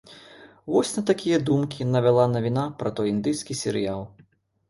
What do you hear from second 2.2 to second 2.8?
навіна